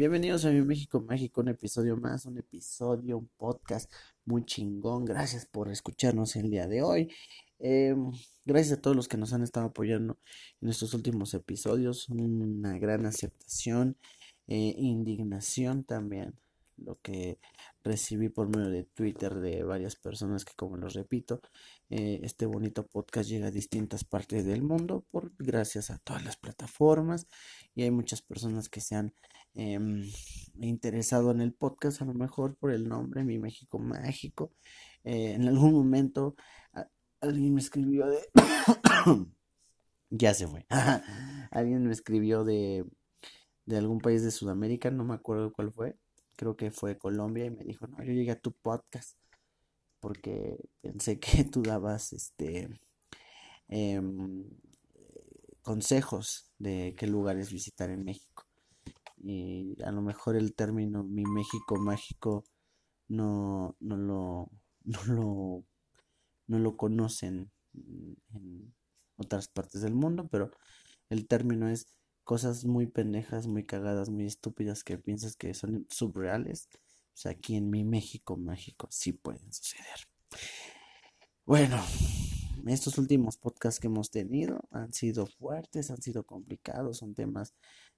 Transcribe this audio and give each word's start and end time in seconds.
Bienvenidos 0.00 0.46
a 0.46 0.50
mi 0.50 0.62
México 0.62 0.98
Mágico, 1.02 1.42
un 1.42 1.48
episodio 1.48 1.94
más, 1.94 2.24
un 2.24 2.38
episodio, 2.38 3.18
un 3.18 3.28
podcast 3.36 3.92
muy 4.24 4.46
chingón. 4.46 5.04
Gracias 5.04 5.44
por 5.44 5.70
escucharnos 5.70 6.36
el 6.36 6.50
día 6.50 6.66
de 6.66 6.80
hoy. 6.80 7.12
Em, 7.58 8.10
gracias 8.46 8.78
a 8.78 8.80
todos 8.80 8.96
los 8.96 9.08
que 9.08 9.18
nos 9.18 9.34
han 9.34 9.42
estado 9.42 9.66
apoyando 9.66 10.16
en 10.62 10.70
estos 10.70 10.94
últimos 10.94 11.34
episodios. 11.34 12.08
Una 12.08 12.78
gran 12.78 13.04
aceptación, 13.04 13.98
eh, 14.46 14.74
indignación 14.78 15.84
también 15.84 16.32
lo 16.84 16.96
que 17.02 17.38
recibí 17.82 18.28
por 18.28 18.48
medio 18.48 18.70
de 18.70 18.84
Twitter 18.84 19.34
de 19.34 19.62
varias 19.62 19.96
personas 19.96 20.44
que, 20.44 20.54
como 20.54 20.76
los 20.76 20.94
repito, 20.94 21.40
eh, 21.88 22.20
este 22.22 22.46
bonito 22.46 22.86
podcast 22.86 23.28
llega 23.28 23.48
a 23.48 23.50
distintas 23.50 24.04
partes 24.04 24.44
del 24.44 24.62
mundo 24.62 25.04
por 25.10 25.32
gracias 25.38 25.90
a 25.90 25.98
todas 25.98 26.24
las 26.24 26.36
plataformas 26.36 27.26
y 27.74 27.82
hay 27.82 27.90
muchas 27.90 28.22
personas 28.22 28.68
que 28.68 28.80
se 28.80 28.96
han 28.96 29.14
em, 29.54 30.04
interesado 30.60 31.30
en 31.30 31.40
el 31.40 31.52
podcast, 31.52 32.02
a 32.02 32.04
lo 32.04 32.14
mejor 32.14 32.56
por 32.56 32.72
el 32.72 32.88
nombre 32.88 33.24
Mi 33.24 33.38
México 33.38 33.78
Mágico. 33.78 34.52
Eh, 35.04 35.32
en 35.34 35.48
algún 35.48 35.72
momento 35.72 36.36
alguien 37.20 37.54
me 37.54 37.60
escribió 37.60 38.06
de... 38.06 38.20
ya 40.10 40.34
se 40.34 40.46
fue. 40.46 40.66
alguien 41.50 41.86
me 41.86 41.92
escribió 41.92 42.44
de, 42.44 42.84
de 43.66 43.76
algún 43.76 44.00
país 44.00 44.22
de 44.22 44.30
Sudamérica, 44.30 44.90
no 44.90 45.04
me 45.04 45.14
acuerdo 45.14 45.52
cuál 45.52 45.72
fue 45.72 45.96
creo 46.40 46.56
que 46.56 46.70
fue 46.70 46.96
Colombia, 46.96 47.44
y 47.44 47.50
me 47.50 47.64
dijo, 47.64 47.86
no, 47.86 48.02
yo 48.02 48.14
llegué 48.14 48.30
a 48.30 48.40
tu 48.40 48.52
podcast 48.52 49.18
porque 50.00 50.56
pensé 50.80 51.20
que 51.20 51.44
tú 51.44 51.62
dabas 51.62 52.14
este 52.14 52.80
em, 53.68 54.48
consejos 55.60 56.50
de 56.58 56.94
qué 56.96 57.06
lugares 57.06 57.52
visitar 57.52 57.90
en 57.90 58.06
México. 58.06 58.46
Y 59.18 59.76
a 59.82 59.92
lo 59.92 60.00
mejor 60.00 60.34
el 60.34 60.54
término 60.54 61.04
mi 61.04 61.24
México 61.24 61.76
mágico 61.76 62.44
no, 63.08 63.76
no 63.80 63.98
lo 63.98 64.50
no 64.84 65.04
lo 65.04 65.64
no 66.46 66.58
lo 66.58 66.76
conocen 66.78 67.50
en 67.74 68.74
otras 69.16 69.48
partes 69.48 69.82
del 69.82 69.94
mundo, 69.94 70.26
pero 70.30 70.50
el 71.10 71.28
término 71.28 71.68
es 71.68 71.86
cosas 72.30 72.64
muy 72.64 72.86
pendejas, 72.86 73.48
muy 73.48 73.64
cagadas, 73.64 74.08
muy 74.08 74.24
estúpidas 74.24 74.84
que 74.84 74.96
piensas 74.96 75.34
que 75.34 75.52
son 75.52 75.88
subreales, 75.90 76.68
pues 77.12 77.26
aquí 77.26 77.56
en 77.56 77.70
mi 77.70 77.82
México 77.82 78.36
mágico 78.36 78.86
sí 78.88 79.12
pueden 79.12 79.52
suceder. 79.52 80.06
Bueno, 81.44 81.82
estos 82.68 82.98
últimos 82.98 83.36
podcasts 83.36 83.80
que 83.80 83.88
hemos 83.88 84.12
tenido 84.12 84.60
han 84.70 84.92
sido 84.92 85.26
fuertes, 85.26 85.90
han 85.90 86.00
sido 86.00 86.22
complicados, 86.22 86.98
son 86.98 87.16
temas 87.16 87.52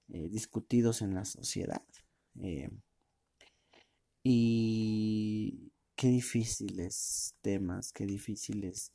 eh, 0.07 0.27
discutidos 0.29 1.03
en 1.03 1.13
la 1.13 1.25
sociedad. 1.25 1.85
Eh, 2.41 2.71
y 4.23 5.71
qué 5.95 6.07
difíciles 6.07 7.35
temas, 7.41 7.93
qué 7.93 8.07
difíciles 8.07 8.93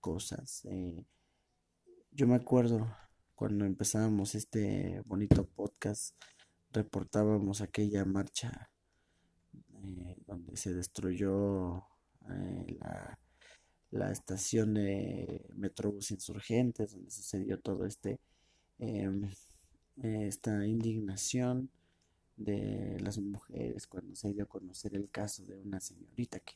cosas. 0.00 0.64
Eh, 0.64 1.04
yo 2.10 2.26
me 2.26 2.34
acuerdo 2.34 2.92
cuando 3.34 3.64
empezábamos 3.64 4.34
este 4.34 5.02
bonito 5.06 5.46
podcast, 5.46 6.14
reportábamos 6.72 7.60
aquella 7.60 8.04
marcha 8.04 8.70
eh, 9.54 10.16
donde 10.26 10.56
se 10.56 10.74
destruyó 10.74 11.84
eh, 12.30 12.78
la, 13.90 14.10
estación 14.12 14.74
de 14.74 15.46
Metrobús 15.54 16.10
Insurgentes, 16.10 16.92
donde 16.92 17.10
sucedió 17.10 17.60
todo 17.60 17.84
este 17.86 18.20
em, 18.78 19.30
esta 20.02 20.66
indignación 20.66 21.70
de 22.36 22.98
las 23.00 23.18
mujeres 23.18 23.86
cuando 23.86 24.14
se 24.14 24.32
dio 24.32 24.44
a 24.44 24.48
conocer 24.48 24.94
el 24.94 25.10
caso 25.10 25.44
de 25.44 25.56
una 25.56 25.80
señorita 25.80 26.40
que 26.40 26.54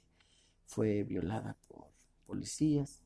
fue 0.64 1.04
violada 1.04 1.56
por 1.68 1.88
policías. 2.26 3.02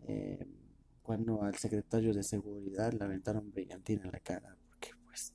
Em, 0.00 0.61
cuando 1.02 1.42
al 1.42 1.56
secretario 1.56 2.14
de 2.14 2.22
seguridad 2.22 2.92
le 2.92 3.04
aventaron 3.04 3.50
brillantina 3.50 4.04
en 4.04 4.12
la 4.12 4.20
cara, 4.20 4.56
porque 4.68 4.90
pues 5.04 5.34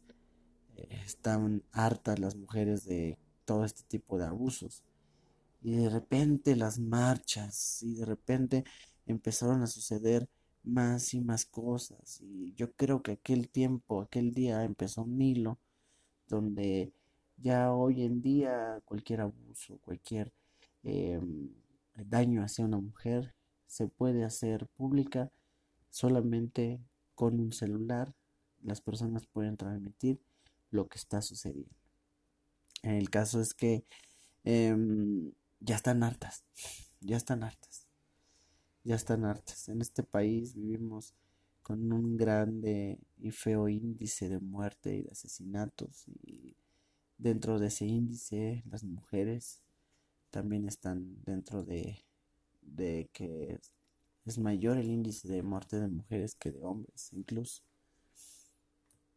eh, 0.76 0.88
estaban 1.06 1.64
hartas 1.72 2.20
las 2.20 2.36
mujeres 2.36 2.86
de 2.86 3.18
todo 3.46 3.66
este 3.66 3.84
tipo 3.84 4.18
de 4.18 4.26
abusos. 4.26 4.84
Y 5.62 5.76
de 5.76 5.90
repente 5.90 6.56
las 6.56 6.80
marchas, 6.80 7.82
y 7.84 7.96
de 7.96 8.06
repente 8.06 8.64
empezaron 9.06 9.62
a 9.64 9.68
suceder 9.68 10.30
más 10.64 11.14
y 11.14 11.22
más 11.22 11.46
cosas. 11.46 12.22
Y 12.22 12.54
yo 12.54 12.72
creo 12.74 13.02
que 13.02 13.14
aquel 13.14 13.50
tiempo, 13.50 14.02
aquel 14.02 14.34
día 14.34 14.64
empezó 14.64 15.04
un 15.04 15.22
hilo 15.22 15.58
donde 16.28 16.92
ya 17.38 17.74
hoy 17.74 18.04
en 18.04 18.22
día 18.22 18.82
cualquier 18.86 19.22
abuso, 19.22 19.80
cualquier 19.80 20.34
em, 20.84 21.50
daño 21.96 22.44
hacia 22.44 22.66
una 22.66 22.80
mujer 22.80 23.34
se 23.68 23.88
puede 23.88 24.24
hacer 24.24 24.68
pública 24.68 25.32
Solamente 25.98 26.80
con 27.16 27.40
un 27.40 27.52
celular 27.52 28.14
las 28.62 28.82
personas 28.82 29.26
pueden 29.26 29.58
transmitir 29.58 30.22
lo 30.70 30.88
que 30.88 31.00
está 31.00 31.24
sucediendo. 31.24 31.74
El 32.84 33.10
caso 33.10 33.42
es 33.42 33.56
que 33.56 33.84
em, 34.44 35.32
ya 35.60 35.76
están 35.76 36.04
hartas, 36.04 36.46
ya 37.02 37.18
están 37.18 37.44
hartas, 37.44 37.88
ya 38.84 38.94
están 38.94 39.26
hartas. 39.26 39.70
En 39.70 39.82
este 39.82 40.04
país 40.04 40.54
vivimos 40.54 41.16
con 41.64 41.92
un 41.92 42.16
grande 42.16 43.00
y 43.18 43.32
feo 43.32 43.68
índice 43.68 44.30
de 44.30 44.40
muerte 44.40 44.98
y 44.98 45.02
de 45.02 45.10
asesinatos 45.10 46.08
y 46.08 46.56
dentro 47.18 47.58
de 47.58 47.70
ese 47.70 47.88
índice 47.88 48.64
las 48.70 48.84
mujeres 48.84 49.64
también 50.30 50.68
están 50.68 51.24
dentro 51.24 51.64
de, 51.64 52.06
de 52.62 53.10
que 53.14 53.60
es 54.28 54.38
mayor 54.38 54.78
el 54.78 54.90
índice 54.90 55.28
de 55.28 55.42
muerte 55.42 55.80
de 55.80 55.88
mujeres 55.88 56.36
que 56.36 56.52
de 56.52 56.64
hombres, 56.64 57.12
incluso. 57.14 57.64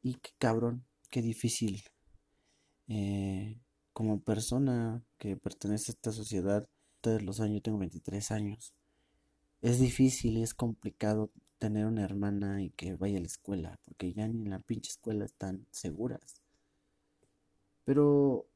Y 0.03 0.15
qué 0.15 0.31
cabrón, 0.39 0.85
qué 1.11 1.21
difícil. 1.23 1.83
Eh, 2.89 3.59
como 3.93 4.21
persona 4.21 5.03
que 5.19 5.37
pertenece 5.37 5.93
a 5.93 5.95
esta 5.95 6.13
sociedad, 6.13 6.69
todos 7.01 7.23
los 7.23 7.41
años, 7.41 7.63
tengo 7.63 7.79
23 7.79 8.31
años, 8.31 8.75
es 9.63 9.79
difícil 9.79 10.39
es 10.39 10.55
complicado 10.55 11.31
tener 11.59 11.87
una 11.87 12.03
hermana 12.05 12.63
y 12.63 12.71
que 12.71 12.95
vaya 12.95 13.19
a 13.19 13.21
la 13.21 13.27
escuela, 13.27 13.79
porque 13.85 14.13
ya 14.13 14.27
ni 14.27 14.43
en 14.43 14.51
la 14.51 14.61
pinche 14.61 14.91
escuela 14.91 15.25
están 15.25 15.67
seguras. 15.71 16.41
Pero 17.85 18.47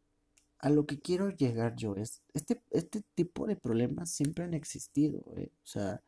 a 0.59 0.71
lo 0.71 0.87
que 0.87 0.99
quiero 1.01 1.29
llegar 1.31 1.77
yo 1.77 1.95
es, 1.97 2.23
este, 2.33 2.63
este 2.71 3.03
tipo 3.15 3.47
de 3.47 3.57
problemas 3.57 4.11
siempre 4.11 4.45
han 4.45 4.55
existido, 4.55 5.23
eh. 5.37 5.51
o 5.63 5.67
sea, 5.67 6.03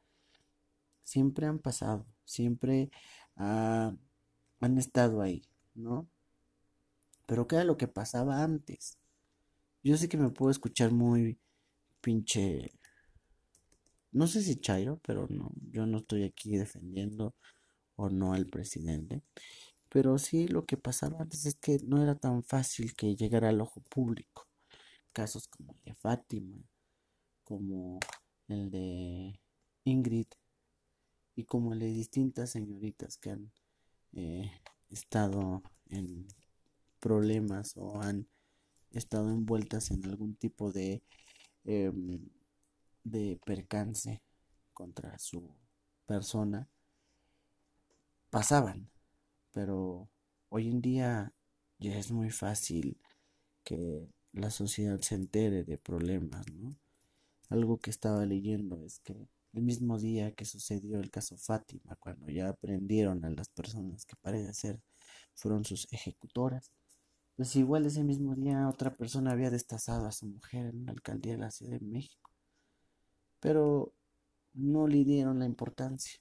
siempre 1.07 1.47
han 1.47 1.61
pasado, 1.61 2.05
siempre 2.25 2.91
han 3.37 3.99
estado 4.77 5.23
ahí, 5.23 5.49
¿no? 5.75 6.09
Pero 7.27 7.47
¿qué 7.47 7.57
era 7.57 7.65
lo 7.65 7.77
que 7.77 7.89
pasaba 7.89 8.43
antes? 8.43 8.99
Yo 9.83 9.97
sé 9.97 10.09
que 10.09 10.17
me 10.17 10.31
puedo 10.31 10.51
escuchar 10.51 10.93
muy 10.93 11.39
pinche... 12.01 12.73
No 14.11 14.27
sé 14.27 14.43
si 14.43 14.57
Chairo, 14.57 14.99
pero 15.03 15.27
no, 15.29 15.53
yo 15.71 15.87
no 15.87 15.99
estoy 15.99 16.25
aquí 16.25 16.57
defendiendo 16.57 17.35
o 17.95 18.09
no 18.09 18.33
al 18.33 18.47
presidente. 18.47 19.23
Pero 19.89 20.19
sí 20.19 20.49
lo 20.49 20.67
que 20.67 20.77
pasaba 20.77 21.21
antes 21.21 21.47
es 21.47 21.55
que 21.55 21.79
no 21.85 22.03
era 22.03 22.17
tan 22.17 22.43
fácil 22.43 22.95
que 22.97 23.15
llegara 23.15 23.51
al 23.51 23.61
ojo 23.61 23.81
público. 23.83 24.49
Casos 25.13 25.47
como 25.49 25.73
el 25.75 25.81
de 25.85 25.95
Fátima, 25.95 26.59
como 27.45 28.01
el 28.49 28.71
de 28.71 29.41
Ingrid 29.85 30.27
y 31.37 31.45
como 31.45 31.75
las 31.75 31.95
distintas 31.95 32.51
señoritas 32.51 33.19
que 33.19 33.31
han 33.31 33.53
eh, 34.13 34.51
estado 34.91 35.63
en 35.91 36.27
problemas 36.99 37.77
o 37.77 38.01
han 38.01 38.27
estado 38.91 39.31
envueltas 39.31 39.91
en 39.91 40.05
algún 40.07 40.35
tipo 40.35 40.73
de 40.73 41.03
em, 41.65 42.29
de 43.05 43.39
percance 43.45 44.23
contra 44.73 45.19
su 45.19 45.55
persona 46.07 46.69
pasaban. 48.31 48.91
Pero 49.53 50.09
hoy 50.49 50.69
en 50.69 50.81
día 50.81 51.33
ya 51.79 51.99
es 51.99 52.11
muy 52.11 52.31
fácil 52.31 52.99
que 53.65 54.09
la 54.33 54.51
sociedad 54.51 55.01
se 55.01 55.15
entere 55.15 55.65
de 55.65 55.79
problemas 55.79 56.47
no 56.53 56.77
algo 57.49 57.79
que 57.79 57.91
estaba 57.91 58.25
leyendo 58.27 58.83
es 58.85 59.01
que 59.01 59.29
el 59.57 59.63
mismo 59.63 59.99
día 59.99 60.33
que 60.35 60.45
sucedió 60.45 61.01
el 61.01 61.11
caso 61.11 61.37
Fátima, 61.39 61.97
cuando 61.97 62.29
ya 62.29 62.49
aprendieron 62.51 63.25
a 63.25 63.31
las 63.31 63.49
personas 63.49 64.05
que 64.07 64.17
parece 64.17 64.55
ser 64.55 64.81
fueron 65.35 65.65
sus 65.65 65.89
ejecutoras, 65.93 66.73
pues 67.37 67.57
igual 67.57 67.87
ese 67.87 68.05
mismo 68.05 68.35
día 68.35 68.69
otra 68.69 68.97
persona 68.97 69.33
había 69.33 69.51
destazado 69.51 70.07
a 70.07 70.13
su 70.13 70.27
mujer 70.27 70.67
en 70.67 70.87
la 70.87 70.93
alcaldía 70.93 71.33
de 71.35 71.39
la 71.39 71.51
Ciudad 71.51 71.79
de 71.79 71.87
México. 71.87 72.31
Pero 73.41 73.95
no 74.55 74.87
le 74.89 75.05
dieron 75.05 75.39
la 75.39 75.47
importancia. 75.47 76.21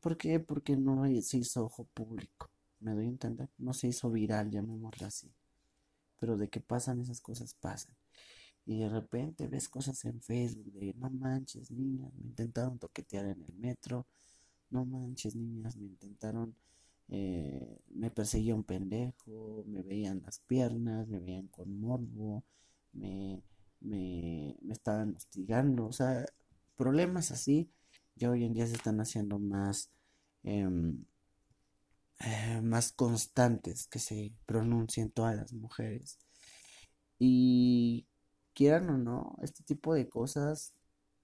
¿Por 0.00 0.16
qué? 0.16 0.40
Porque 0.40 0.76
no 0.76 1.04
se 1.22 1.38
hizo 1.38 1.64
ojo 1.64 1.84
público. 1.94 2.50
¿Me 2.80 2.94
doy 2.94 3.06
a 3.06 3.08
entender? 3.08 3.50
No 3.58 3.74
se 3.74 3.88
hizo 3.88 4.10
viral, 4.10 4.50
llamémoslo 4.50 5.06
así. 5.06 5.32
pero 6.18 6.36
de 6.36 6.48
que 6.50 6.60
pasan 6.60 7.00
esas 7.00 7.20
cosas 7.20 7.54
pasan. 7.54 7.96
Y 8.70 8.78
de 8.78 8.88
repente 8.88 9.48
ves 9.48 9.68
cosas 9.68 10.04
en 10.04 10.22
Facebook 10.22 10.72
de 10.74 10.94
no 10.94 11.10
manches, 11.10 11.72
niñas, 11.72 12.12
me 12.14 12.28
intentaron 12.28 12.78
toquetear 12.78 13.26
en 13.26 13.42
el 13.42 13.52
metro, 13.54 14.06
no 14.70 14.84
manches, 14.84 15.34
niñas, 15.34 15.76
me 15.76 15.86
intentaron, 15.86 16.54
eh, 17.08 17.80
me 17.88 18.12
perseguía 18.12 18.54
un 18.54 18.62
pendejo, 18.62 19.64
me 19.66 19.82
veían 19.82 20.22
las 20.24 20.38
piernas, 20.38 21.08
me 21.08 21.18
veían 21.18 21.48
con 21.48 21.80
morbo, 21.80 22.44
me, 22.92 23.42
me, 23.80 24.56
me 24.62 24.72
estaban 24.72 25.16
hostigando, 25.16 25.86
o 25.86 25.92
sea, 25.92 26.24
problemas 26.76 27.32
así 27.32 27.68
ya 28.14 28.30
hoy 28.30 28.44
en 28.44 28.52
día 28.54 28.68
se 28.68 28.74
están 28.74 29.00
haciendo 29.00 29.40
más, 29.40 29.90
em, 30.44 31.04
eh, 32.20 32.60
más 32.62 32.92
constantes 32.92 33.88
que 33.88 33.98
se 33.98 34.32
pronuncien 34.46 35.10
todas 35.10 35.34
las 35.36 35.52
mujeres. 35.52 36.18
Y 37.18 38.06
quieran 38.54 38.90
o 38.90 38.98
no, 38.98 39.36
este 39.42 39.62
tipo 39.64 39.94
de 39.94 40.08
cosas 40.08 40.74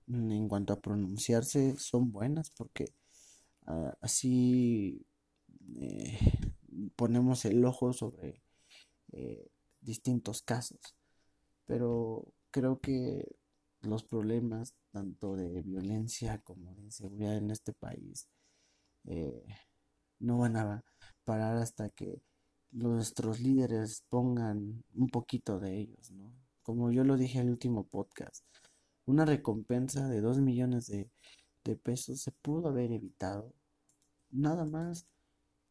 mm, 0.07 0.33
en 0.33 0.49
cuanto 0.49 0.73
a 0.73 0.81
pronunciarse 0.81 1.77
son 1.79 2.13
buenas 2.13 2.51
porque 2.51 2.95
ah, 3.67 3.95
así 4.01 5.07
eh, 5.81 6.19
ponemos 6.97 7.45
el 7.45 7.65
ojo 7.65 7.93
sobre 7.93 8.43
eh, 9.13 9.49
distintos 9.81 10.43
casos. 10.43 10.81
Pero 11.67 12.27
creo 12.51 12.81
que 12.81 13.37
los 13.83 14.05
problemas 14.05 14.75
tanto 14.93 15.37
de 15.37 15.63
violencia 15.63 16.41
como 16.43 16.75
de 16.75 16.83
inseguridad 16.83 17.37
en 17.37 17.51
este 17.51 17.73
país 17.73 18.29
eh, 19.05 19.45
no 20.19 20.39
van 20.39 20.57
a 20.57 20.85
parar 21.25 21.57
hasta 21.59 21.91
que 21.91 22.23
nuestros 22.73 23.41
líderes 23.41 24.05
pongan 24.09 24.85
un 24.95 25.09
poquito 25.09 25.59
de 25.61 25.79
ellos, 25.81 26.11
¿no? 26.11 26.33
Como 26.67 26.91
yo 26.91 27.05
lo 27.05 27.17
dije 27.17 27.39
en 27.39 27.45
el 27.45 27.53
último 27.53 27.85
podcast, 27.85 28.45
una 29.05 29.25
recompensa 29.25 30.09
de 30.09 30.21
dos 30.21 30.41
millones 30.41 30.89
de, 30.89 31.09
de 31.63 31.77
pesos 31.77 32.21
se 32.21 32.33
pudo 32.33 32.71
haber 32.71 32.91
evitado, 32.91 33.55
nada 34.31 34.65
más 34.65 35.07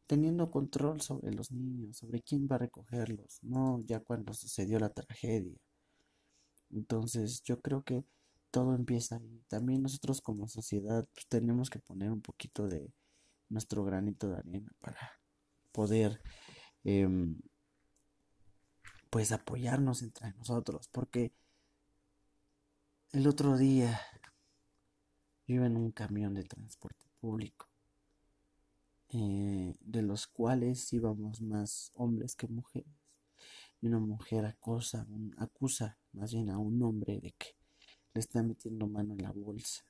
teniendo 0.07 0.49
control 0.49 1.01
sobre 1.01 1.33
los 1.33 1.51
niños, 1.51 1.97
sobre 1.97 2.21
quién 2.21 2.47
va 2.49 2.55
a 2.55 2.59
recogerlos, 2.59 3.39
no 3.41 3.81
ya 3.81 3.99
cuando 3.99 4.33
sucedió 4.33 4.79
la 4.79 4.87
tragedia. 4.87 5.57
Entonces 6.69 7.43
yo 7.43 7.59
creo 7.59 7.83
que 7.83 8.05
todo 8.49 8.73
empieza 8.73 9.17
ahí. 9.17 9.43
También 9.49 9.81
nosotros 9.81 10.21
como 10.21 10.47
sociedad 10.47 11.05
pues, 11.13 11.27
tenemos 11.27 11.69
que 11.69 11.79
poner 11.79 12.09
un 12.09 12.21
poquito 12.21 12.69
de 12.69 12.89
nuestro 13.49 13.83
granito 13.83 14.29
de 14.29 14.37
arena 14.37 14.71
para 14.79 15.19
poder 15.73 16.21
em, 16.85 17.37
pues 19.15 19.31
apoyarnos 19.31 20.01
entre 20.01 20.33
nosotros. 20.33 20.89
Porque 20.89 21.31
el 23.13 23.25
otro 23.27 23.55
día 23.55 23.97
yo 25.47 25.55
iba 25.55 25.67
en 25.67 25.77
un 25.77 25.93
camión 25.93 26.33
de 26.33 26.43
transporte 26.43 27.05
público. 27.21 27.69
Eh, 29.07 29.73
de 29.79 30.01
los 30.01 30.27
cuales 30.27 30.91
íbamos 30.91 31.39
más 31.39 31.93
hombres 31.95 32.35
que 32.35 32.49
mujeres. 32.49 32.91
Y 33.79 33.87
una 33.87 33.99
mujer 33.99 34.45
acosa, 34.45 35.07
acusa 35.37 35.97
más 36.11 36.33
bien 36.33 36.49
a 36.49 36.57
un 36.57 36.83
hombre 36.83 37.21
de 37.21 37.31
que 37.37 37.55
le 38.13 38.19
está 38.19 38.43
metiendo 38.43 38.85
mano 38.85 39.13
en 39.13 39.21
la 39.21 39.31
bolsa. 39.31 39.85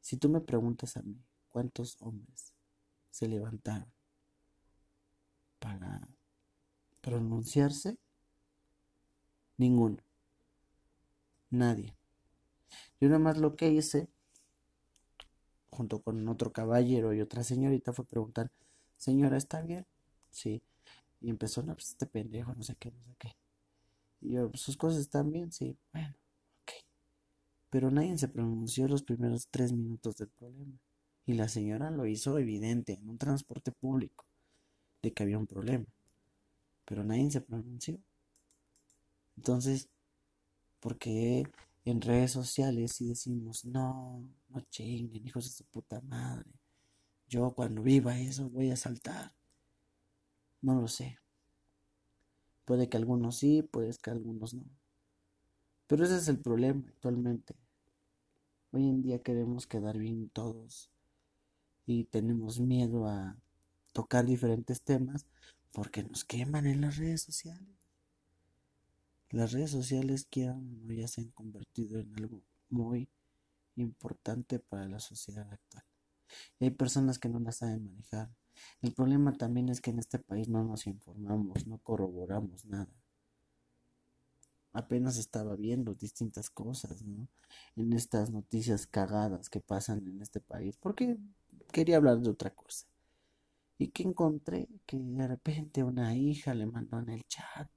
Si 0.00 0.16
tú 0.16 0.30
me 0.30 0.40
preguntas 0.40 0.96
a 0.96 1.02
mí, 1.02 1.22
¿cuántos 1.50 2.00
hombres 2.00 2.54
se 3.10 3.28
levantaron 3.28 3.92
para 5.58 6.15
pronunciarse? 7.06 7.96
Ninguno. 9.56 9.98
Nadie. 11.50 11.94
Yo 13.00 13.08
nada 13.08 13.20
más 13.20 13.38
lo 13.38 13.54
que 13.54 13.70
hice, 13.70 14.08
junto 15.70 16.02
con 16.02 16.28
otro 16.28 16.52
caballero 16.52 17.14
y 17.14 17.20
otra 17.20 17.44
señorita, 17.44 17.92
fue 17.92 18.04
preguntar, 18.04 18.50
señora, 18.96 19.36
¿está 19.36 19.62
bien? 19.62 19.86
Sí. 20.30 20.64
Y 21.20 21.30
empezó, 21.30 21.62
no, 21.62 21.74
pues 21.74 21.90
este 21.90 22.06
pendejo, 22.06 22.52
no 22.56 22.64
sé 22.64 22.74
qué, 22.74 22.90
no 22.90 23.02
sé 23.04 23.14
qué. 23.18 23.36
Y 24.20 24.32
yo, 24.32 24.50
sus 24.54 24.76
cosas 24.76 25.00
están 25.00 25.30
bien, 25.30 25.52
sí, 25.52 25.78
bueno 25.92 26.16
pero 27.76 27.90
nadie 27.90 28.16
se 28.16 28.28
pronunció 28.28 28.88
los 28.88 29.02
primeros 29.02 29.48
tres 29.50 29.72
minutos 29.72 30.16
del 30.16 30.28
problema. 30.28 30.78
Y 31.26 31.34
la 31.34 31.46
señora 31.46 31.90
lo 31.90 32.06
hizo 32.06 32.38
evidente 32.38 32.94
en 32.94 33.06
un 33.06 33.18
transporte 33.18 33.70
público 33.70 34.24
de 35.02 35.12
que 35.12 35.22
había 35.22 35.38
un 35.38 35.46
problema. 35.46 35.84
Pero 36.86 37.04
nadie 37.04 37.30
se 37.30 37.40
pronunció. 37.42 37.98
Entonces, 39.36 39.90
¿por 40.80 40.96
qué 40.98 41.46
en 41.84 42.00
redes 42.00 42.32
sociales 42.32 42.92
si 42.92 43.08
decimos, 43.08 43.64
no, 43.64 44.28
no 44.48 44.60
chinguen, 44.70 45.26
hijos 45.26 45.44
de 45.44 45.50
su 45.50 45.64
puta 45.64 46.00
madre? 46.00 46.50
Yo 47.28 47.52
cuando 47.52 47.82
viva 47.82 48.18
eso 48.18 48.48
voy 48.48 48.70
a 48.70 48.76
saltar. 48.76 49.34
No 50.62 50.80
lo 50.80 50.88
sé. 50.88 51.18
Puede 52.64 52.88
que 52.88 52.96
algunos 52.96 53.36
sí, 53.36 53.62
puede 53.62 53.92
que 54.02 54.10
algunos 54.10 54.54
no. 54.54 54.64
Pero 55.86 56.04
ese 56.04 56.16
es 56.16 56.28
el 56.28 56.38
problema 56.38 56.84
actualmente. 56.88 57.54
Hoy 58.72 58.88
en 58.88 59.02
día 59.02 59.22
queremos 59.22 59.66
quedar 59.66 59.98
bien 59.98 60.28
todos 60.30 60.90
y 61.86 62.04
tenemos 62.04 62.58
miedo 62.60 63.06
a 63.06 63.36
tocar 63.92 64.26
diferentes 64.26 64.82
temas 64.82 65.26
porque 65.76 66.02
nos 66.02 66.24
queman 66.24 66.66
en 66.66 66.80
las 66.80 66.96
redes 66.96 67.20
sociales. 67.20 67.68
Las 69.28 69.52
redes 69.52 69.70
sociales 69.72 70.24
quieran 70.24 70.80
o 70.88 70.90
ya 70.90 71.06
se 71.06 71.20
han 71.20 71.28
convertido 71.32 72.00
en 72.00 72.14
algo 72.16 72.40
muy 72.70 73.10
importante 73.74 74.58
para 74.58 74.88
la 74.88 75.00
sociedad 75.00 75.46
actual. 75.52 75.84
Y 76.58 76.64
hay 76.64 76.70
personas 76.70 77.18
que 77.18 77.28
no 77.28 77.40
las 77.40 77.56
saben 77.56 77.84
manejar. 77.84 78.30
El 78.80 78.94
problema 78.94 79.34
también 79.34 79.68
es 79.68 79.82
que 79.82 79.90
en 79.90 79.98
este 79.98 80.18
país 80.18 80.48
no 80.48 80.64
nos 80.64 80.86
informamos, 80.86 81.66
no 81.66 81.76
corroboramos 81.76 82.64
nada 82.64 82.88
apenas 84.72 85.16
estaba 85.16 85.56
viendo 85.56 85.94
distintas 85.94 86.50
cosas, 86.50 87.00
¿no? 87.00 87.28
En 87.76 87.94
estas 87.94 88.30
noticias 88.30 88.86
cagadas 88.86 89.48
que 89.48 89.60
pasan 89.60 90.06
en 90.06 90.20
este 90.20 90.38
país, 90.38 90.76
porque 90.76 91.16
quería 91.72 91.96
hablar 91.96 92.20
de 92.20 92.28
otra 92.28 92.50
cosa. 92.50 92.86
Y 93.78 93.88
que 93.88 94.04
encontré 94.04 94.68
que 94.86 94.98
de 94.98 95.28
repente 95.28 95.84
una 95.84 96.14
hija 96.16 96.54
le 96.54 96.66
mandó 96.66 96.98
en 96.98 97.10
el 97.10 97.24
chat 97.26 97.68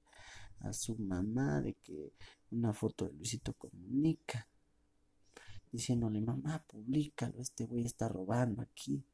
a 0.60 0.72
su 0.72 0.96
mamá 0.96 1.60
de 1.60 1.74
que 1.74 2.12
una 2.50 2.72
foto 2.72 3.06
de 3.06 3.12
Luisito 3.12 3.52
comunica, 3.54 4.48
diciéndole, 5.72 6.20
mamá, 6.20 6.64
públicalo, 6.66 7.40
este 7.40 7.64
güey 7.64 7.84
está 7.84 8.08
robando 8.08 8.62
aquí. 8.62 9.04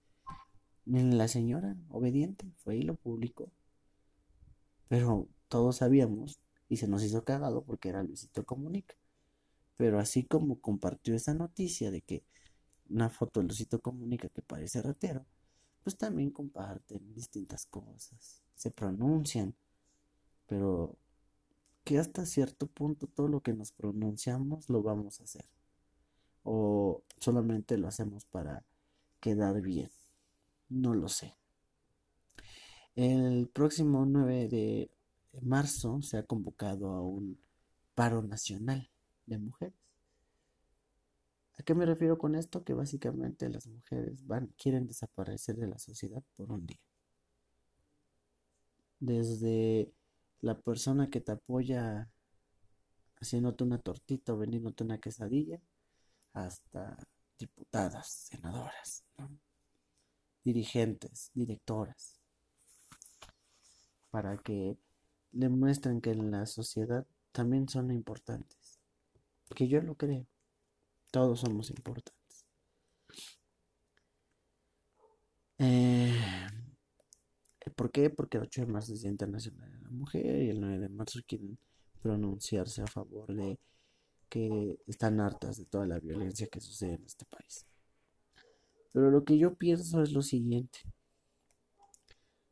Y 0.86 1.02
la 1.02 1.28
señora, 1.28 1.76
obediente, 1.90 2.52
fue 2.58 2.76
y 2.76 2.82
lo 2.82 2.94
publicó. 2.94 3.50
Pero 4.88 5.28
todos 5.48 5.76
sabíamos 5.76 6.40
y 6.68 6.76
se 6.76 6.88
nos 6.88 7.02
hizo 7.02 7.24
cagado 7.24 7.64
porque 7.64 7.88
era 7.88 8.02
Luisito 8.02 8.44
Comunica. 8.44 8.94
Pero 9.76 9.98
así 9.98 10.24
como 10.24 10.60
compartió 10.60 11.14
esa 11.14 11.34
noticia 11.34 11.90
de 11.90 12.00
que 12.00 12.24
una 12.88 13.10
foto 13.10 13.40
de 13.40 13.46
Luisito 13.46 13.80
Comunica 13.80 14.28
que 14.28 14.42
parece 14.42 14.80
ratero, 14.80 15.26
pues 15.86 15.96
también 15.96 16.30
comparten 16.32 17.14
distintas 17.14 17.64
cosas, 17.66 18.42
se 18.56 18.72
pronuncian, 18.72 19.54
pero 20.48 20.96
que 21.84 22.00
hasta 22.00 22.26
cierto 22.26 22.66
punto 22.66 23.06
todo 23.06 23.28
lo 23.28 23.40
que 23.40 23.52
nos 23.52 23.70
pronunciamos 23.70 24.68
lo 24.68 24.82
vamos 24.82 25.20
a 25.20 25.22
hacer. 25.22 25.44
O 26.42 27.04
solamente 27.20 27.78
lo 27.78 27.86
hacemos 27.86 28.24
para 28.24 28.64
quedar 29.20 29.60
bien. 29.60 29.88
No 30.68 30.92
lo 30.92 31.08
sé. 31.08 31.36
El 32.96 33.46
próximo 33.46 34.04
9 34.06 34.48
de 34.48 34.90
marzo 35.40 36.02
se 36.02 36.18
ha 36.18 36.24
convocado 36.24 36.90
a 36.90 37.00
un 37.00 37.38
paro 37.94 38.22
nacional 38.22 38.90
de 39.26 39.38
mujeres. 39.38 39.85
¿A 41.58 41.62
qué 41.62 41.74
me 41.74 41.86
refiero 41.86 42.18
con 42.18 42.34
esto? 42.34 42.64
Que 42.64 42.74
básicamente 42.74 43.48
las 43.48 43.66
mujeres 43.66 44.26
van, 44.26 44.48
quieren 44.58 44.86
desaparecer 44.86 45.56
de 45.56 45.68
la 45.68 45.78
sociedad 45.78 46.22
por 46.36 46.52
un 46.52 46.66
día. 46.66 46.80
Desde 49.00 49.92
la 50.40 50.58
persona 50.58 51.08
que 51.08 51.20
te 51.20 51.32
apoya 51.32 52.10
haciéndote 53.20 53.64
una 53.64 53.78
tortita 53.78 54.34
o 54.34 54.38
vendiéndote 54.38 54.84
una 54.84 54.98
quesadilla, 54.98 55.60
hasta 56.32 56.98
diputadas, 57.38 58.28
senadoras, 58.30 59.04
dirigentes, 60.44 61.30
directoras, 61.34 62.20
para 64.10 64.36
que 64.38 64.76
demuestran 65.32 66.00
que 66.00 66.10
en 66.10 66.30
la 66.30 66.46
sociedad 66.46 67.06
también 67.32 67.68
son 67.68 67.90
importantes. 67.90 68.78
Que 69.54 69.68
yo 69.68 69.80
lo 69.80 69.94
creo. 69.94 70.26
Todos 71.16 71.40
somos 71.40 71.70
importantes. 71.70 72.44
Eh, 75.56 76.14
¿Por 77.74 77.90
qué? 77.90 78.10
Porque 78.10 78.36
el 78.36 78.42
8 78.42 78.60
de 78.60 78.66
marzo 78.66 78.92
es 78.92 79.00
Día 79.00 79.10
Internacional 79.10 79.72
de 79.72 79.80
la 79.80 79.88
Mujer 79.88 80.42
y 80.42 80.50
el 80.50 80.60
9 80.60 80.78
de 80.78 80.90
marzo 80.90 81.20
quieren 81.26 81.58
pronunciarse 82.02 82.82
a 82.82 82.86
favor 82.86 83.34
de 83.34 83.58
que 84.28 84.78
están 84.86 85.18
hartas 85.20 85.56
de 85.56 85.64
toda 85.64 85.86
la 85.86 85.98
violencia 86.00 86.48
que 86.48 86.60
sucede 86.60 86.96
en 86.96 87.04
este 87.06 87.24
país. 87.24 87.64
Pero 88.92 89.10
lo 89.10 89.24
que 89.24 89.38
yo 89.38 89.54
pienso 89.54 90.02
es 90.02 90.12
lo 90.12 90.20
siguiente. 90.20 90.80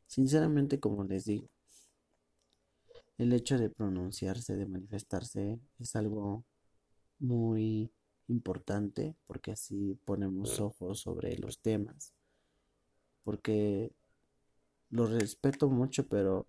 Sinceramente, 0.07 0.79
como 0.79 1.03
les 1.03 1.25
digo, 1.25 1.47
el 3.19 3.31
hecho 3.31 3.59
de 3.59 3.69
pronunciarse, 3.69 4.55
de 4.55 4.65
manifestarse, 4.65 5.59
es 5.77 5.95
algo 5.95 6.43
muy 7.19 7.91
importante 8.27 9.15
porque 9.27 9.51
así 9.51 9.99
ponemos 10.05 10.59
ojos 10.59 10.99
sobre 10.99 11.37
los 11.37 11.61
temas. 11.61 12.13
Porque 13.23 13.93
lo 14.89 15.07
respeto 15.07 15.69
mucho, 15.69 16.07
pero 16.07 16.47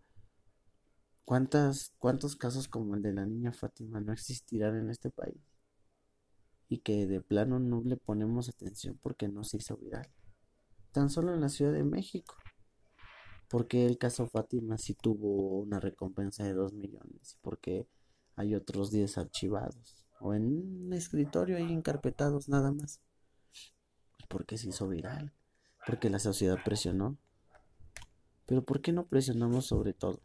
¿cuántas, 1.24 1.94
¿cuántos 1.98 2.36
casos 2.36 2.68
como 2.68 2.94
el 2.94 3.02
de 3.02 3.12
la 3.12 3.26
niña 3.26 3.52
Fátima 3.52 4.00
no 4.00 4.12
existirán 4.12 4.76
en 4.76 4.90
este 4.90 5.10
país? 5.10 5.40
Y 6.68 6.78
que 6.78 7.06
de 7.06 7.20
plano 7.20 7.58
no 7.58 7.82
le 7.82 7.96
ponemos 7.96 8.48
atención 8.48 8.98
porque 9.02 9.28
no 9.28 9.44
se 9.44 9.58
hizo 9.58 9.76
viral. 9.76 10.08
Tan 10.92 11.10
solo 11.10 11.32
en 11.34 11.40
la 11.40 11.48
Ciudad 11.48 11.72
de 11.72 11.84
México. 11.84 12.34
Porque 13.48 13.86
el 13.86 13.98
caso 13.98 14.26
Fátima 14.26 14.76
sí 14.76 14.94
tuvo 14.94 15.60
una 15.60 15.78
recompensa 15.78 16.42
de 16.42 16.54
2 16.54 16.72
millones. 16.72 17.38
Porque 17.40 17.86
hay 18.34 18.54
otros 18.54 18.90
10 18.90 19.18
archivados. 19.18 19.95
O 20.20 20.34
en 20.34 20.44
un 20.44 20.92
escritorio 20.92 21.56
ahí 21.56 21.72
encarpetados 21.72 22.48
nada 22.48 22.72
más. 22.72 23.00
Porque 24.28 24.58
se 24.58 24.68
hizo 24.68 24.88
viral. 24.88 25.32
Porque 25.86 26.10
la 26.10 26.18
sociedad 26.18 26.58
presionó. 26.64 27.16
Pero 28.46 28.64
¿por 28.64 28.80
qué 28.80 28.92
no 28.92 29.06
presionamos 29.06 29.66
sobre 29.66 29.92
todo? 29.92 30.20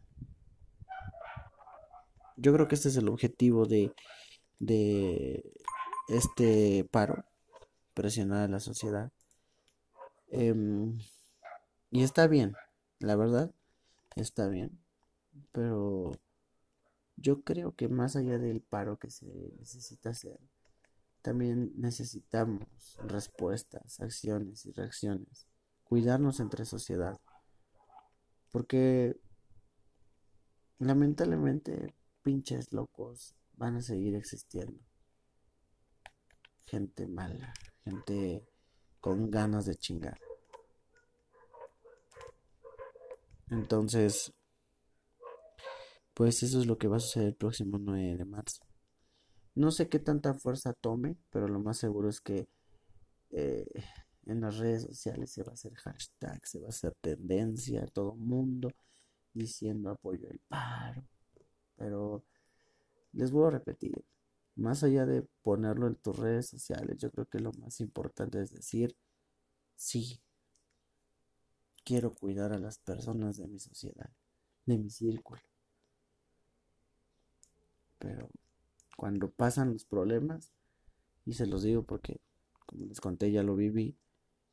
Yo 2.36 2.52
creo 2.52 2.66
que 2.66 2.74
este 2.74 2.88
es 2.88 2.96
el 2.96 3.08
objetivo 3.08 3.66
de, 3.66 3.94
de 4.58 5.52
este 6.08 6.84
paro, 6.90 7.24
presionar 7.94 8.42
a 8.42 8.48
la 8.48 8.60
sociedad. 8.60 9.12
Em, 10.28 10.98
y 11.90 12.02
está 12.02 12.26
bien, 12.26 12.54
la 12.98 13.16
verdad, 13.16 13.52
está 14.16 14.48
bien. 14.48 14.78
Pero 15.52 16.12
yo 17.16 17.42
creo 17.42 17.74
que 17.74 17.88
más 17.88 18.16
allá 18.16 18.38
del 18.38 18.60
paro 18.60 18.98
que 18.98 19.10
se 19.10 19.26
necesita 19.58 20.10
hacer, 20.10 20.38
también 21.22 21.72
necesitamos 21.76 22.66
respuestas, 23.04 24.00
acciones 24.00 24.66
y 24.66 24.72
reacciones. 24.72 25.46
Cuidarnos 25.84 26.40
entre 26.40 26.64
sociedad. 26.64 27.20
Porque 28.50 29.16
lamentablemente 30.78 31.94
pinches 32.22 32.72
locos 32.72 33.36
van 33.54 33.76
a 33.76 33.82
seguir 33.82 34.16
existiendo. 34.16 34.80
Gente 36.64 37.06
mala, 37.06 37.54
gente 37.84 38.48
con 39.00 39.30
ganas 39.30 39.66
de 39.66 39.76
chingar. 39.76 40.18
Entonces, 43.50 44.32
pues 46.14 46.42
eso 46.42 46.60
es 46.60 46.66
lo 46.66 46.78
que 46.78 46.88
va 46.88 46.96
a 46.96 47.00
suceder 47.00 47.28
el 47.28 47.34
próximo 47.34 47.78
9 47.78 48.16
de 48.16 48.24
marzo. 48.24 48.62
No 49.54 49.70
sé 49.70 49.88
qué 49.88 49.98
tanta 49.98 50.34
fuerza 50.34 50.72
tome, 50.72 51.16
pero 51.30 51.48
lo 51.48 51.60
más 51.60 51.78
seguro 51.78 52.08
es 52.08 52.20
que 52.20 52.48
eh, 53.30 53.66
en 54.26 54.40
las 54.40 54.58
redes 54.58 54.84
sociales 54.84 55.32
se 55.32 55.42
va 55.42 55.50
a 55.50 55.54
hacer 55.54 55.74
hashtag, 55.74 56.46
se 56.46 56.60
va 56.60 56.66
a 56.66 56.70
hacer 56.70 56.94
tendencia, 57.00 57.86
todo 57.86 58.14
el 58.14 58.20
mundo 58.20 58.70
diciendo 59.34 59.90
apoyo 59.90 60.28
al 60.30 60.38
paro. 60.48 61.04
Pero 61.76 62.24
les 63.12 63.30
voy 63.30 63.48
a 63.48 63.50
repetir, 63.50 64.04
más 64.56 64.82
allá 64.84 65.06
de 65.06 65.22
ponerlo 65.42 65.86
en 65.86 65.96
tus 65.96 66.18
redes 66.18 66.48
sociales, 66.48 66.98
yo 66.98 67.10
creo 67.10 67.26
que 67.26 67.40
lo 67.40 67.52
más 67.54 67.80
importante 67.80 68.40
es 68.40 68.52
decir, 68.52 68.96
sí, 69.76 70.20
quiero 71.84 72.14
cuidar 72.14 72.52
a 72.52 72.58
las 72.58 72.78
personas 72.78 73.36
de 73.38 73.48
mi 73.48 73.58
sociedad, 73.58 74.10
de 74.66 74.78
mi 74.78 74.90
círculo. 74.90 75.40
Pero 78.02 78.28
cuando 78.96 79.30
pasan 79.30 79.72
los 79.72 79.84
problemas, 79.84 80.52
y 81.24 81.34
se 81.34 81.46
los 81.46 81.62
digo 81.62 81.84
porque, 81.84 82.20
como 82.66 82.86
les 82.86 83.00
conté, 83.00 83.30
ya 83.30 83.42
lo 83.44 83.54
viví, 83.54 83.96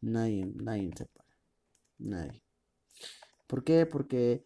Nadie, 0.01 0.45
nadie 0.45 0.91
se 0.95 1.05
para. 1.07 1.27
Nadie. 1.97 2.41
¿Por 3.47 3.63
qué? 3.63 3.85
Porque 3.85 4.45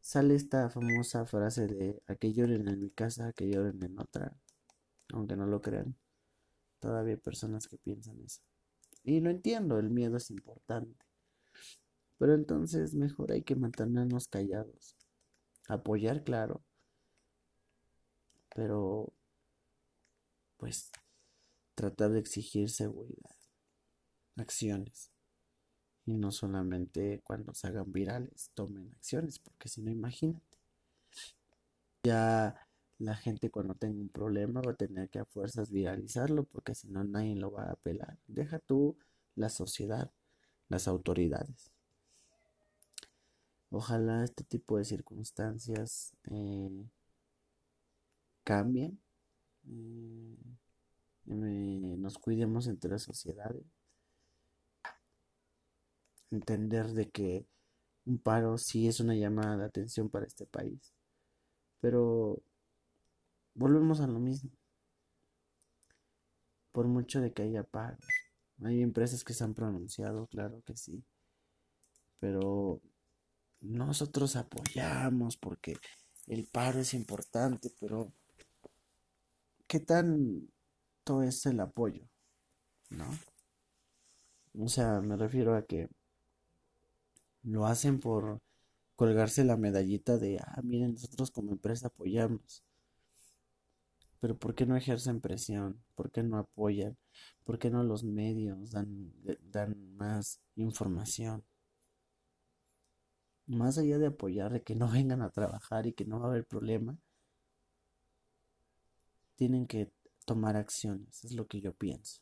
sale 0.00 0.34
esta 0.34 0.68
famosa 0.68 1.26
frase 1.26 1.66
de 1.68 2.02
a 2.08 2.16
que 2.16 2.32
lloren 2.32 2.66
en 2.68 2.80
mi 2.80 2.90
casa, 2.90 3.28
a 3.28 3.32
que 3.32 3.48
lloren 3.48 3.82
en 3.84 3.98
otra. 4.00 4.36
Aunque 5.12 5.36
no 5.36 5.46
lo 5.46 5.60
crean. 5.60 5.96
Todavía 6.80 7.14
hay 7.14 7.20
personas 7.20 7.68
que 7.68 7.78
piensan 7.78 8.20
eso. 8.24 8.40
Y 9.04 9.20
lo 9.20 9.30
entiendo, 9.30 9.78
el 9.78 9.90
miedo 9.90 10.16
es 10.16 10.30
importante. 10.30 11.06
Pero 12.18 12.34
entonces 12.34 12.94
mejor 12.94 13.32
hay 13.32 13.42
que 13.42 13.56
mantenernos 13.56 14.28
callados. 14.28 14.96
Apoyar, 15.68 16.24
claro. 16.24 16.62
Pero, 18.60 19.10
pues, 20.58 20.90
tratar 21.74 22.10
de 22.10 22.18
exigir 22.18 22.68
seguridad 22.68 23.34
acciones. 24.36 25.10
Y 26.04 26.18
no 26.18 26.30
solamente 26.30 27.22
cuando 27.24 27.54
se 27.54 27.68
hagan 27.68 27.90
virales, 27.90 28.50
tomen 28.52 28.92
acciones, 28.92 29.38
porque 29.38 29.70
si 29.70 29.80
no, 29.80 29.90
imagínate. 29.90 30.58
Ya 32.02 32.68
la 32.98 33.16
gente 33.16 33.50
cuando 33.50 33.74
tenga 33.76 33.98
un 33.98 34.10
problema 34.10 34.60
va 34.60 34.72
a 34.72 34.76
tener 34.76 35.08
que 35.08 35.20
a 35.20 35.24
fuerzas 35.24 35.70
viralizarlo, 35.70 36.44
porque 36.44 36.74
si 36.74 36.88
no, 36.88 37.02
nadie 37.02 37.36
lo 37.36 37.52
va 37.52 37.62
a 37.62 37.72
apelar. 37.72 38.18
Deja 38.26 38.58
tú 38.58 38.98
la 39.36 39.48
sociedad, 39.48 40.10
las 40.68 40.86
autoridades. 40.86 41.70
Ojalá 43.70 44.22
este 44.22 44.44
tipo 44.44 44.76
de 44.76 44.84
circunstancias 44.84 46.14
eh, 46.24 46.84
cambien, 48.44 49.00
eh, 49.66 50.36
nos 51.98 52.18
cuidemos 52.18 52.66
entre 52.66 52.90
las 52.90 53.02
sociedades 53.02 53.64
entender 56.30 56.88
de 56.88 57.10
que 57.10 57.46
un 58.06 58.18
paro 58.18 58.56
sí 58.58 58.88
es 58.88 59.00
una 59.00 59.14
llamada 59.14 59.56
de 59.56 59.64
atención 59.64 60.08
para 60.08 60.26
este 60.26 60.46
país. 60.46 60.92
Pero 61.80 62.42
volvemos 63.54 64.00
a 64.00 64.06
lo 64.06 64.18
mismo. 64.18 64.50
Por 66.72 66.86
mucho 66.86 67.20
de 67.20 67.32
que 67.32 67.42
haya 67.42 67.64
paros. 67.64 68.04
Hay 68.62 68.82
empresas 68.82 69.24
que 69.24 69.34
se 69.34 69.44
han 69.44 69.54
pronunciado, 69.54 70.26
claro 70.28 70.62
que 70.64 70.76
sí. 70.76 71.02
Pero 72.20 72.80
nosotros 73.60 74.36
apoyamos 74.36 75.36
porque 75.36 75.76
el 76.26 76.46
paro 76.46 76.80
es 76.80 76.94
importante, 76.94 77.70
pero 77.80 78.12
¿qué 79.70 79.78
tanto 79.78 81.22
es 81.22 81.46
el 81.46 81.60
apoyo? 81.60 82.02
¿No? 82.90 83.06
O 84.58 84.68
sea, 84.68 85.00
me 85.00 85.16
refiero 85.16 85.54
a 85.54 85.62
que 85.64 85.88
lo 87.44 87.66
hacen 87.66 88.00
por 88.00 88.40
colgarse 88.96 89.44
la 89.44 89.56
medallita 89.56 90.18
de, 90.18 90.40
ah, 90.40 90.60
miren, 90.64 90.94
nosotros 90.94 91.30
como 91.30 91.52
empresa 91.52 91.86
apoyamos. 91.86 92.64
Pero 94.18 94.36
¿por 94.36 94.56
qué 94.56 94.66
no 94.66 94.76
ejercen 94.76 95.20
presión? 95.20 95.80
¿Por 95.94 96.10
qué 96.10 96.24
no 96.24 96.38
apoyan? 96.38 96.98
¿Por 97.44 97.60
qué 97.60 97.70
no 97.70 97.84
los 97.84 98.02
medios 98.02 98.72
dan, 98.72 99.12
dan 99.52 99.94
más 99.96 100.40
información? 100.56 101.44
Más 103.46 103.78
allá 103.78 103.98
de 103.98 104.08
apoyar, 104.08 104.52
de 104.52 104.62
que 104.62 104.74
no 104.74 104.90
vengan 104.90 105.22
a 105.22 105.30
trabajar 105.30 105.86
y 105.86 105.92
que 105.92 106.04
no 106.06 106.18
va 106.18 106.26
a 106.26 106.30
haber 106.30 106.44
problema, 106.44 106.98
tienen 109.40 109.66
que 109.66 109.90
tomar 110.26 110.54
acciones, 110.54 111.24
es 111.24 111.32
lo 111.32 111.46
que 111.46 111.62
yo 111.62 111.72
pienso. 111.72 112.20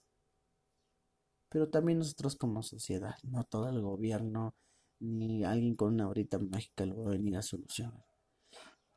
Pero 1.48 1.68
también 1.68 1.98
nosotros 1.98 2.36
como 2.36 2.62
sociedad, 2.62 3.16
no 3.24 3.42
todo 3.42 3.68
el 3.68 3.80
gobierno, 3.80 4.54
ni 5.00 5.42
alguien 5.42 5.74
con 5.74 5.94
una 5.94 6.08
horita 6.08 6.38
mágica 6.38 6.86
lo 6.86 7.02
va 7.02 7.08
a 7.08 7.12
venir 7.14 7.36
a 7.36 7.42
solucionar. 7.42 8.06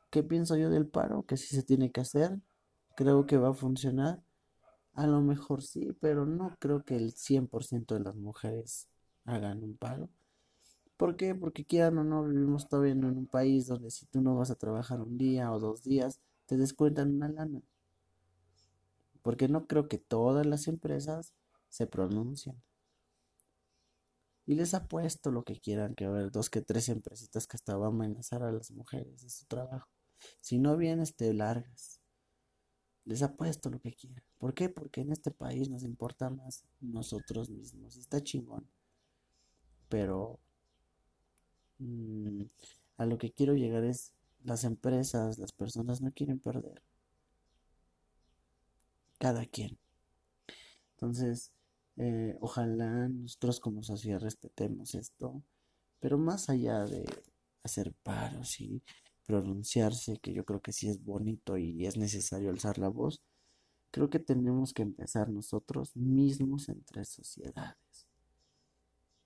¿Qué 0.08 0.22
pienso 0.22 0.56
yo 0.56 0.70
del 0.70 0.86
paro? 0.86 1.24
Que 1.24 1.36
si 1.36 1.56
se 1.56 1.64
tiene 1.64 1.90
que 1.90 2.00
hacer, 2.00 2.38
creo 2.96 3.26
que 3.26 3.38
va 3.38 3.48
a 3.48 3.54
funcionar. 3.54 4.22
A 4.94 5.08
lo 5.08 5.20
mejor 5.20 5.62
sí, 5.62 5.92
pero 6.00 6.24
no 6.24 6.54
creo 6.60 6.84
que 6.84 6.94
el 6.94 7.12
100% 7.12 7.96
de 7.96 8.04
las 8.04 8.14
mujeres 8.14 8.88
hagan 9.24 9.64
un 9.64 9.76
paro. 9.76 10.08
¿Por 10.96 11.16
qué? 11.16 11.34
Porque 11.34 11.64
quieran 11.64 11.98
o 11.98 12.04
no, 12.04 12.22
vivimos 12.22 12.68
todavía 12.68 12.92
en 12.92 13.04
un 13.04 13.26
país 13.26 13.66
donde 13.66 13.90
si 13.90 14.06
tú 14.06 14.20
no 14.20 14.36
vas 14.36 14.52
a 14.52 14.54
trabajar 14.54 15.00
un 15.00 15.18
día 15.18 15.50
o 15.50 15.58
dos 15.58 15.82
días, 15.82 16.20
te 16.46 16.56
descuentan 16.56 17.16
una 17.16 17.28
lana. 17.28 17.62
Porque 19.22 19.48
no 19.48 19.66
creo 19.66 19.88
que 19.88 19.98
todas 19.98 20.44
las 20.46 20.68
empresas 20.68 21.34
se 21.68 21.86
pronuncien. 21.86 22.60
Y 24.44 24.54
les 24.54 24.74
apuesto 24.74 25.30
lo 25.30 25.44
que 25.44 25.60
quieran, 25.60 25.94
que 25.94 26.04
haber 26.04 26.30
dos 26.32 26.50
que 26.50 26.60
tres 26.60 26.88
empresitas 26.88 27.46
que 27.46 27.56
hasta 27.56 27.76
van 27.76 27.92
a 27.92 27.94
amenazar 27.94 28.42
a 28.42 28.52
las 28.52 28.70
mujeres 28.72 29.22
de 29.22 29.30
su 29.30 29.46
trabajo. 29.46 29.88
Si 30.40 30.58
no 30.58 30.76
vienes, 30.76 31.14
te 31.14 31.32
largas. 31.32 32.00
Les 33.04 33.22
apuesto 33.22 33.70
lo 33.70 33.80
que 33.80 33.94
quieran. 33.94 34.24
¿Por 34.38 34.54
qué? 34.54 34.68
Porque 34.68 35.00
en 35.00 35.12
este 35.12 35.30
país 35.30 35.68
nos 35.68 35.82
importa 35.82 36.30
más 36.30 36.64
nosotros 36.80 37.50
mismos. 37.50 37.96
Está 37.96 38.22
chingón. 38.22 38.68
Pero 39.88 40.40
mm, 41.78 42.42
a 42.96 43.06
lo 43.06 43.18
que 43.18 43.32
quiero 43.32 43.54
llegar 43.54 43.84
es, 43.84 44.14
las 44.44 44.64
empresas, 44.64 45.38
las 45.38 45.52
personas 45.52 46.00
no 46.00 46.12
quieren 46.12 46.40
perder. 46.40 46.82
Cada 49.22 49.46
quien. 49.46 49.78
Entonces, 50.96 51.52
eh, 51.96 52.36
ojalá 52.40 53.08
nosotros 53.08 53.60
como 53.60 53.84
sociedad 53.84 54.18
respetemos 54.18 54.96
esto. 54.96 55.44
Pero 56.00 56.18
más 56.18 56.50
allá 56.50 56.86
de 56.86 57.04
hacer 57.62 57.94
paros 58.02 58.60
y 58.60 58.82
pronunciarse, 59.24 60.18
que 60.18 60.32
yo 60.32 60.44
creo 60.44 60.60
que 60.60 60.72
sí 60.72 60.88
es 60.88 61.04
bonito 61.04 61.56
y 61.56 61.86
es 61.86 61.96
necesario 61.96 62.50
alzar 62.50 62.78
la 62.78 62.88
voz, 62.88 63.22
creo 63.92 64.10
que 64.10 64.18
tenemos 64.18 64.72
que 64.74 64.82
empezar 64.82 65.30
nosotros 65.30 65.94
mismos 65.94 66.68
entre 66.68 67.04
sociedades. 67.04 68.08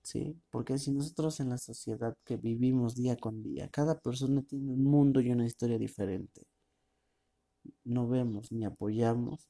¿Sí? 0.03 0.39
Porque 0.51 0.77
si 0.77 0.91
nosotros 0.91 1.39
en 1.39 1.49
la 1.49 1.57
sociedad 1.57 2.15
que 2.23 2.37
vivimos 2.37 2.93
día 2.93 3.17
con 3.17 3.41
día, 3.41 3.67
cada 3.69 3.99
persona 3.99 4.43
tiene 4.43 4.73
un 4.73 4.83
mundo 4.83 5.21
y 5.21 5.31
una 5.31 5.47
historia 5.47 5.79
diferente, 5.79 6.45
no 7.83 8.07
vemos 8.07 8.51
ni 8.51 8.63
apoyamos 8.63 9.49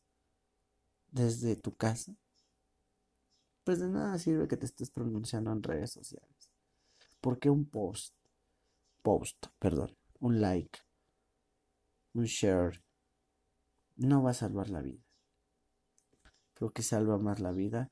desde 1.11 1.55
tu 1.55 1.75
casa, 1.75 2.15
pues 3.63 3.79
de 3.79 3.89
nada 3.89 4.17
sirve 4.17 4.47
que 4.47 4.57
te 4.57 4.65
estés 4.65 4.91
pronunciando 4.91 5.51
en 5.51 5.63
redes 5.63 5.91
sociales. 5.91 6.49
Porque 7.19 7.49
un 7.49 7.65
post, 7.65 8.13
post, 9.01 9.47
perdón, 9.59 9.95
un 10.19 10.39
like, 10.39 10.79
un 12.13 12.25
share, 12.25 12.81
no 13.97 14.23
va 14.23 14.31
a 14.31 14.33
salvar 14.33 14.69
la 14.69 14.81
vida. 14.81 15.03
Creo 16.53 16.71
que 16.71 16.83
salva 16.83 17.17
más 17.17 17.39
la 17.39 17.51
vida 17.51 17.91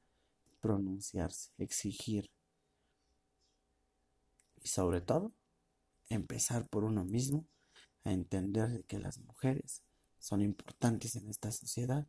pronunciarse, 0.62 1.52
exigir. 1.58 2.32
Y 4.64 4.68
sobre 4.68 5.02
todo, 5.02 5.34
empezar 6.10 6.68
por 6.68 6.84
uno 6.84 7.06
mismo 7.06 7.46
a 8.04 8.12
entender 8.12 8.84
que 8.86 8.98
las 9.00 9.20
mujeres 9.20 9.84
son 10.20 10.42
importantes 10.42 11.16
en 11.16 11.30
esta 11.30 11.52
sociedad, 11.52 12.08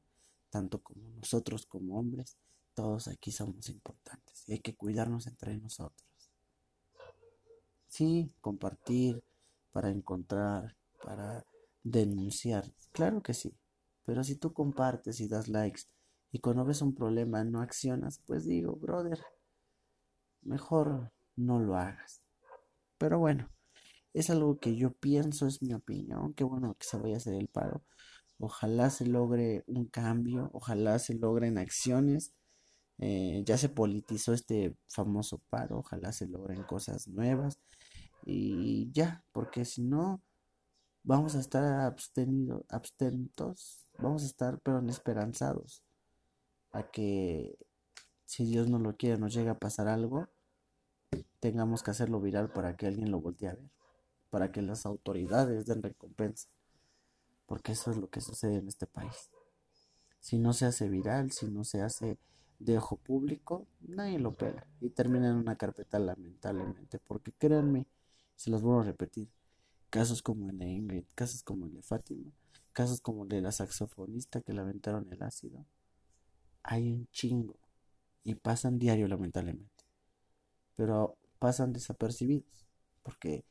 tanto 0.56 0.78
como 0.82 1.06
nosotros 1.10 1.66
como 1.66 1.98
hombres, 1.98 2.38
todos 2.72 3.08
aquí 3.08 3.30
somos 3.30 3.68
importantes 3.68 4.42
y 4.46 4.52
hay 4.52 4.60
que 4.60 4.75
cuidarnos 4.75 5.26
entre 5.26 5.54
nosotros. 5.58 6.08
Sí, 7.88 8.32
compartir, 8.40 9.22
para 9.70 9.90
encontrar, 9.90 10.75
para 11.04 11.44
denunciar. 11.82 12.64
Claro 12.92 13.22
que 13.22 13.34
sí. 13.34 13.54
Pero 14.06 14.25
si 14.25 14.36
tú 14.36 14.54
compartes 14.54 15.20
y 15.20 15.28
das 15.28 15.48
likes 15.48 15.82
y 16.32 16.38
cuando 16.38 16.64
ves 16.64 16.80
un 16.80 16.94
problema 16.94 17.44
no 17.44 17.60
accionas, 17.60 18.22
pues 18.26 18.46
digo, 18.46 18.76
brother, 18.76 19.20
mejor 20.40 21.12
no 21.36 21.60
lo 21.60 21.76
hagas. 21.76 22.22
Pero 22.96 23.18
bueno, 23.18 23.50
es 24.14 24.30
algo 24.30 24.58
que 24.58 24.75
yo 24.75 24.94
pienso, 24.94 25.46
es 25.46 25.60
mi 25.60 25.75
opinión. 25.75 26.32
Qué 26.32 26.44
bueno 26.44 26.75
que 26.78 26.86
se 26.86 26.96
vaya 26.96 27.16
a 27.16 27.18
hacer 27.18 27.34
el 27.34 27.48
paro. 27.48 27.82
Ojalá 28.38 28.90
se 28.90 29.07
logre 29.07 29.64
un 29.66 29.87
cambio, 29.87 30.50
ojalá 30.52 30.99
se 30.99 31.14
logren 31.14 31.59
acciones. 31.59 32.33
Eh, 32.99 33.43
ya 33.45 33.59
se 33.59 33.69
politizó 33.69 34.33
este 34.33 34.76
famoso 34.88 35.38
paro, 35.50 35.78
ojalá 35.78 36.12
se 36.12 36.26
logren 36.26 36.62
cosas 36.62 37.09
nuevas 37.09 37.59
y 38.25 38.90
ya, 38.93 39.25
porque 39.33 39.64
si 39.64 39.83
no, 39.83 40.23
vamos 41.05 41.37
a 41.37 41.40
estar 41.40 41.62
abstenidos, 41.83 42.64
abstentos, 42.69 43.87
vamos 43.99 44.25
a 44.25 44.26
estar 44.26 44.59
pero 44.61 44.81
esperanzados 44.88 45.84
a 46.73 46.91
que 46.91 47.56
si 48.25 48.45
Dios 48.45 48.69
no 48.69 48.78
lo 48.80 48.97
quiere, 48.97 49.19
nos 49.19 49.32
llega 49.32 49.52
a 49.52 49.58
pasar 49.58 49.89
algo, 49.89 50.28
tengamos 51.41 51.82
que 51.82 51.93
hacerlo 51.93 52.21
viral 52.21 52.52
para 52.52 52.76
que 52.76 52.87
alguien 52.87 53.13
lo 53.13 53.21
voltee 53.21 53.50
a 53.50 53.54
ver, 53.54 53.71
para 54.30 54.50
que 54.50 54.63
las 54.63 54.84
autoridades 54.87 55.67
den 55.67 55.82
recompensa, 55.82 56.49
porque 57.47 57.73
eso 57.73 57.91
es 57.91 57.97
lo 57.97 58.09
que 58.09 58.21
sucede 58.21 58.56
en 58.56 58.69
este 58.69 58.87
país. 58.87 59.30
Si 60.21 60.39
no 60.39 60.52
se 60.52 60.67
hace 60.67 60.89
viral, 60.89 61.32
si 61.32 61.47
no 61.47 61.65
se 61.65 61.82
hace 61.82 62.19
de 62.59 62.78
ojo 62.78 62.97
público, 62.97 63.67
nadie 63.80 64.19
lo 64.19 64.32
pega 64.32 64.67
y 64.80 64.91
termina 64.91 65.28
en 65.28 65.37
una 65.37 65.56
carpeta 65.56 65.99
lamentablemente, 65.99 66.99
porque 66.99 67.32
créanme, 67.32 67.87
se 68.35 68.50
los 68.50 68.63
vuelvo 68.63 68.80
a 68.80 68.85
repetir. 68.85 69.28
Casos 69.91 70.21
como 70.23 70.50
el 70.50 70.59
de 70.59 70.67
Ingrid, 70.67 71.04
casos 71.15 71.43
como 71.43 71.67
el 71.67 71.75
de 71.75 71.82
Fátima, 71.82 72.32
casos 72.73 73.00
como 73.00 73.23
el 73.23 73.28
de 73.28 73.41
la 73.41 73.52
saxofonista 73.52 74.41
que 74.41 74.52
le 74.52 74.61
aventaron 74.61 75.11
el 75.11 75.23
ácido. 75.23 75.65
Hay 76.63 76.91
un 76.93 77.09
chingo. 77.13 77.56
Y 78.25 78.35
pasan 78.35 78.78
diario, 78.78 79.06
lamentablemente. 79.06 79.85
Pero 80.75 81.17
pasan 81.39 81.73
desapercibidos. 81.73 82.67
Porque 83.04 83.45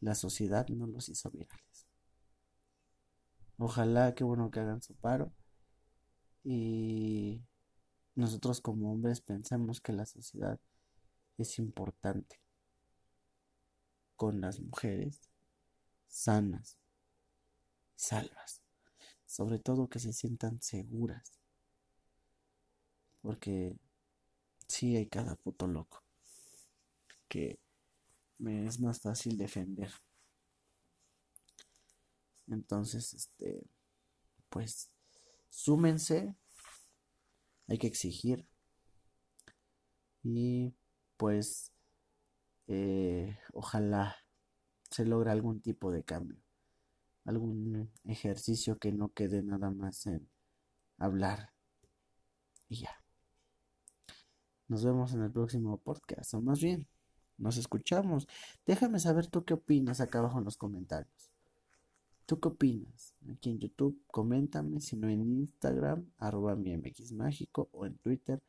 la 0.00 0.14
sociedad 0.14 0.68
no 0.68 0.86
los 0.86 1.08
hizo 1.08 1.30
virales. 1.30 1.67
Ojalá 3.58 4.14
que 4.14 4.24
bueno 4.24 4.50
que 4.50 4.60
hagan 4.60 4.82
su 4.82 4.94
paro. 4.94 5.32
Y 6.44 7.42
nosotros 8.14 8.60
como 8.60 8.92
hombres 8.92 9.20
pensamos 9.20 9.80
que 9.80 9.92
la 9.92 10.06
sociedad 10.06 10.58
es 11.36 11.58
importante 11.58 12.40
con 14.16 14.40
las 14.40 14.60
mujeres 14.60 15.20
sanas, 16.08 16.78
salvas, 17.94 18.62
sobre 19.26 19.58
todo 19.58 19.88
que 19.88 19.98
se 19.98 20.12
sientan 20.12 20.60
seguras, 20.62 21.38
porque 23.20 23.76
sí 24.66 24.96
hay 24.96 25.06
cada 25.06 25.36
puto 25.36 25.66
loco 25.66 26.02
que 27.28 27.58
me 28.38 28.66
es 28.66 28.80
más 28.80 29.00
fácil 29.00 29.36
defender. 29.36 29.92
Entonces, 32.48 33.14
este, 33.14 33.62
pues, 34.48 34.90
súmense, 35.48 36.34
hay 37.68 37.78
que 37.78 37.86
exigir 37.86 38.46
y 40.22 40.74
pues 41.16 41.72
eh, 42.66 43.38
ojalá 43.52 44.16
se 44.90 45.04
logre 45.04 45.30
algún 45.30 45.60
tipo 45.60 45.90
de 45.92 46.04
cambio, 46.04 46.38
algún 47.24 47.90
ejercicio 48.04 48.78
que 48.78 48.92
no 48.92 49.10
quede 49.12 49.42
nada 49.42 49.70
más 49.70 50.06
en 50.06 50.28
hablar 50.98 51.52
y 52.68 52.82
ya. 52.82 53.02
Nos 54.68 54.84
vemos 54.84 55.14
en 55.14 55.22
el 55.22 55.32
próximo 55.32 55.78
podcast, 55.78 56.34
o 56.34 56.42
más 56.42 56.60
bien, 56.60 56.86
nos 57.38 57.56
escuchamos. 57.56 58.28
Déjame 58.66 58.98
saber 58.98 59.26
tú 59.28 59.44
qué 59.44 59.54
opinas 59.54 60.00
acá 60.00 60.18
abajo 60.18 60.38
en 60.38 60.44
los 60.44 60.58
comentarios. 60.58 61.27
¿Tú 62.28 62.38
qué 62.40 62.48
opinas? 62.48 63.14
Aquí 63.32 63.48
en 63.48 63.58
YouTube, 63.58 64.02
coméntame, 64.06 64.82
si 64.82 64.98
no 64.98 65.08
en 65.08 65.22
Instagram, 65.22 66.10
arroba 66.18 66.56
mi 66.56 66.76
MX 66.76 67.12
Mágico, 67.12 67.70
o 67.72 67.86
en 67.86 67.96
Twitter, 67.96 68.42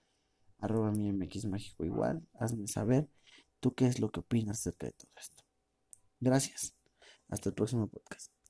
arroba 0.58 0.92
mi 0.92 1.10
MX 1.13 1.46
Mágico 1.46 1.86
igual, 1.86 2.28
hazme 2.34 2.68
saber. 2.68 3.10
¿Tú 3.62 3.74
qué 3.76 3.86
es 3.88 4.02
lo 4.02 4.12
que 4.12 4.20
opinas 4.20 4.60
acerca 4.60 4.88
de 4.88 4.92
todo 4.92 5.12
esto? 5.15 5.46
Gracias. 6.20 6.76
Hasta 7.30 7.48
el 7.48 7.56
próximo 7.56 7.88
podcast. 7.88 8.34